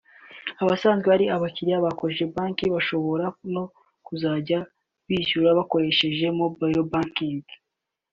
[0.61, 3.63] Abasanzwe ari abakiriya ba Cogebanque bashobora no
[4.05, 4.59] kuzajya
[5.07, 7.45] bishyura bakoresheje “mobile banking”